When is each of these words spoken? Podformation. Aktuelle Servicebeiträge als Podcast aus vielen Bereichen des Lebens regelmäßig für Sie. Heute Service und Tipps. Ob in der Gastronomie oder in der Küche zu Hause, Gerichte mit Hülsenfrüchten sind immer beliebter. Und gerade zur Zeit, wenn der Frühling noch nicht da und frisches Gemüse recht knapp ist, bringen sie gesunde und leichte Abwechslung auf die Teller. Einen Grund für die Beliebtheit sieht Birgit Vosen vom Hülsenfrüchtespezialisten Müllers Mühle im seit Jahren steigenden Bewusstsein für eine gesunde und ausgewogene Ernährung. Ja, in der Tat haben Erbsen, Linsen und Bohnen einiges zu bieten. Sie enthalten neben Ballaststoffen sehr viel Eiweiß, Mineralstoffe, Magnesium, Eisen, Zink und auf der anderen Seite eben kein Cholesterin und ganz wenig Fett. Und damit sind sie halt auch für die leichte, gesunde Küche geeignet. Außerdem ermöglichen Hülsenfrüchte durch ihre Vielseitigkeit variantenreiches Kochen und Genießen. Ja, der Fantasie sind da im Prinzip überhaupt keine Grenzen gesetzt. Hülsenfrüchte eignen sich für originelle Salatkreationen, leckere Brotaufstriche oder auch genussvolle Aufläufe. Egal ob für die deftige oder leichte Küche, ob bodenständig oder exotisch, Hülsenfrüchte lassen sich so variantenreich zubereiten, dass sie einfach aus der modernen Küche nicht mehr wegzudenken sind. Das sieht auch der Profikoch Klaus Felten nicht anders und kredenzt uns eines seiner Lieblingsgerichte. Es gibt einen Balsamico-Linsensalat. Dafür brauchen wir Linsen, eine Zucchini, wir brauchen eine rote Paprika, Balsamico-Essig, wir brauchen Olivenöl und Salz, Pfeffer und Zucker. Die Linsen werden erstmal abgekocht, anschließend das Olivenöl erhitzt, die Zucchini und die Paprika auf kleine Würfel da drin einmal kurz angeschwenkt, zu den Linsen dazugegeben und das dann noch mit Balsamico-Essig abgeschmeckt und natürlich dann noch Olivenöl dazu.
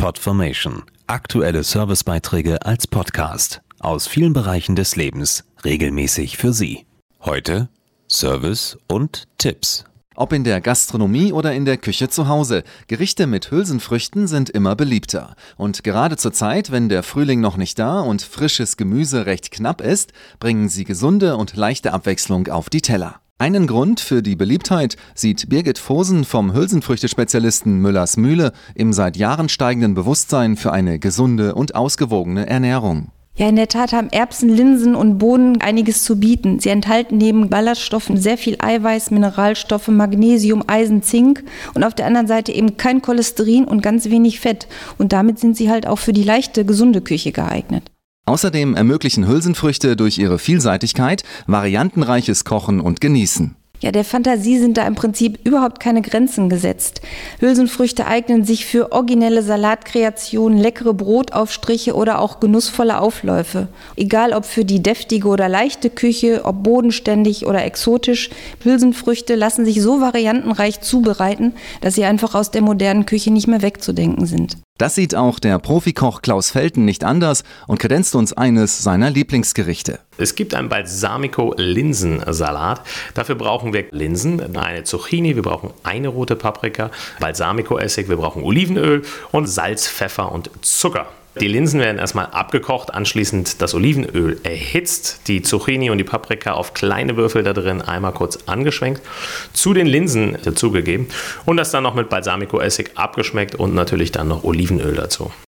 Podformation. 0.00 0.84
Aktuelle 1.08 1.62
Servicebeiträge 1.62 2.64
als 2.64 2.86
Podcast 2.86 3.60
aus 3.80 4.06
vielen 4.06 4.32
Bereichen 4.32 4.74
des 4.74 4.96
Lebens 4.96 5.44
regelmäßig 5.62 6.38
für 6.38 6.54
Sie. 6.54 6.86
Heute 7.20 7.68
Service 8.08 8.78
und 8.88 9.24
Tipps. 9.36 9.84
Ob 10.14 10.32
in 10.32 10.42
der 10.42 10.62
Gastronomie 10.62 11.34
oder 11.34 11.52
in 11.52 11.66
der 11.66 11.76
Küche 11.76 12.08
zu 12.08 12.28
Hause, 12.28 12.64
Gerichte 12.86 13.26
mit 13.26 13.50
Hülsenfrüchten 13.50 14.26
sind 14.26 14.48
immer 14.48 14.74
beliebter. 14.74 15.36
Und 15.58 15.84
gerade 15.84 16.16
zur 16.16 16.32
Zeit, 16.32 16.70
wenn 16.70 16.88
der 16.88 17.02
Frühling 17.02 17.42
noch 17.42 17.58
nicht 17.58 17.78
da 17.78 18.00
und 18.00 18.22
frisches 18.22 18.78
Gemüse 18.78 19.26
recht 19.26 19.50
knapp 19.50 19.82
ist, 19.82 20.14
bringen 20.38 20.70
sie 20.70 20.84
gesunde 20.84 21.36
und 21.36 21.56
leichte 21.56 21.92
Abwechslung 21.92 22.48
auf 22.48 22.70
die 22.70 22.80
Teller. 22.80 23.20
Einen 23.40 23.66
Grund 23.66 24.00
für 24.00 24.20
die 24.20 24.36
Beliebtheit 24.36 24.98
sieht 25.14 25.48
Birgit 25.48 25.78
Vosen 25.78 26.26
vom 26.26 26.52
Hülsenfrüchtespezialisten 26.52 27.80
Müllers 27.80 28.18
Mühle 28.18 28.52
im 28.74 28.92
seit 28.92 29.16
Jahren 29.16 29.48
steigenden 29.48 29.94
Bewusstsein 29.94 30.58
für 30.58 30.74
eine 30.74 30.98
gesunde 30.98 31.54
und 31.54 31.74
ausgewogene 31.74 32.46
Ernährung. 32.46 33.12
Ja, 33.36 33.48
in 33.48 33.56
der 33.56 33.68
Tat 33.68 33.94
haben 33.94 34.10
Erbsen, 34.10 34.50
Linsen 34.50 34.94
und 34.94 35.16
Bohnen 35.16 35.58
einiges 35.62 36.04
zu 36.04 36.20
bieten. 36.20 36.60
Sie 36.60 36.68
enthalten 36.68 37.16
neben 37.16 37.48
Ballaststoffen 37.48 38.18
sehr 38.18 38.36
viel 38.36 38.58
Eiweiß, 38.58 39.10
Mineralstoffe, 39.10 39.88
Magnesium, 39.88 40.62
Eisen, 40.66 41.02
Zink 41.02 41.42
und 41.72 41.82
auf 41.82 41.94
der 41.94 42.04
anderen 42.04 42.26
Seite 42.26 42.52
eben 42.52 42.76
kein 42.76 43.00
Cholesterin 43.00 43.64
und 43.64 43.80
ganz 43.80 44.10
wenig 44.10 44.38
Fett. 44.38 44.68
Und 44.98 45.14
damit 45.14 45.38
sind 45.38 45.56
sie 45.56 45.70
halt 45.70 45.86
auch 45.86 45.98
für 45.98 46.12
die 46.12 46.24
leichte, 46.24 46.66
gesunde 46.66 47.00
Küche 47.00 47.32
geeignet. 47.32 47.90
Außerdem 48.30 48.76
ermöglichen 48.76 49.26
Hülsenfrüchte 49.26 49.96
durch 49.96 50.16
ihre 50.16 50.38
Vielseitigkeit 50.38 51.24
variantenreiches 51.48 52.44
Kochen 52.44 52.78
und 52.78 53.00
Genießen. 53.00 53.56
Ja, 53.80 53.90
der 53.90 54.04
Fantasie 54.04 54.56
sind 54.58 54.76
da 54.76 54.86
im 54.86 54.94
Prinzip 54.94 55.40
überhaupt 55.42 55.80
keine 55.80 56.00
Grenzen 56.00 56.48
gesetzt. 56.48 57.00
Hülsenfrüchte 57.40 58.06
eignen 58.06 58.44
sich 58.44 58.66
für 58.66 58.92
originelle 58.92 59.42
Salatkreationen, 59.42 60.60
leckere 60.60 60.94
Brotaufstriche 60.94 61.96
oder 61.96 62.20
auch 62.20 62.38
genussvolle 62.38 63.00
Aufläufe. 63.00 63.66
Egal 63.96 64.32
ob 64.32 64.44
für 64.44 64.64
die 64.64 64.80
deftige 64.80 65.26
oder 65.26 65.48
leichte 65.48 65.90
Küche, 65.90 66.42
ob 66.44 66.62
bodenständig 66.62 67.48
oder 67.48 67.64
exotisch, 67.64 68.30
Hülsenfrüchte 68.62 69.34
lassen 69.34 69.64
sich 69.64 69.82
so 69.82 70.00
variantenreich 70.00 70.82
zubereiten, 70.82 71.54
dass 71.80 71.96
sie 71.96 72.04
einfach 72.04 72.36
aus 72.36 72.52
der 72.52 72.62
modernen 72.62 73.06
Küche 73.06 73.32
nicht 73.32 73.48
mehr 73.48 73.62
wegzudenken 73.62 74.26
sind. 74.26 74.56
Das 74.80 74.94
sieht 74.94 75.14
auch 75.14 75.38
der 75.38 75.58
Profikoch 75.58 76.22
Klaus 76.22 76.52
Felten 76.52 76.86
nicht 76.86 77.04
anders 77.04 77.44
und 77.66 77.78
kredenzt 77.78 78.14
uns 78.14 78.32
eines 78.32 78.82
seiner 78.82 79.10
Lieblingsgerichte. 79.10 79.98
Es 80.16 80.36
gibt 80.36 80.54
einen 80.54 80.70
Balsamico-Linsensalat. 80.70 82.80
Dafür 83.12 83.34
brauchen 83.34 83.74
wir 83.74 83.84
Linsen, 83.90 84.56
eine 84.56 84.84
Zucchini, 84.84 85.36
wir 85.36 85.42
brauchen 85.42 85.68
eine 85.82 86.08
rote 86.08 86.34
Paprika, 86.34 86.90
Balsamico-Essig, 87.20 88.08
wir 88.08 88.16
brauchen 88.16 88.42
Olivenöl 88.42 89.02
und 89.32 89.48
Salz, 89.48 89.86
Pfeffer 89.86 90.32
und 90.32 90.48
Zucker. 90.62 91.08
Die 91.40 91.48
Linsen 91.48 91.80
werden 91.80 91.98
erstmal 91.98 92.26
abgekocht, 92.26 92.92
anschließend 92.92 93.62
das 93.62 93.74
Olivenöl 93.74 94.38
erhitzt, 94.42 95.22
die 95.26 95.40
Zucchini 95.40 95.88
und 95.88 95.96
die 95.96 96.04
Paprika 96.04 96.52
auf 96.52 96.74
kleine 96.74 97.16
Würfel 97.16 97.42
da 97.42 97.54
drin 97.54 97.80
einmal 97.80 98.12
kurz 98.12 98.40
angeschwenkt, 98.44 99.00
zu 99.54 99.72
den 99.72 99.86
Linsen 99.86 100.36
dazugegeben 100.44 101.08
und 101.46 101.56
das 101.56 101.70
dann 101.70 101.82
noch 101.82 101.94
mit 101.94 102.10
Balsamico-Essig 102.10 102.90
abgeschmeckt 102.96 103.54
und 103.54 103.74
natürlich 103.74 104.12
dann 104.12 104.28
noch 104.28 104.44
Olivenöl 104.44 104.94
dazu. 104.94 105.32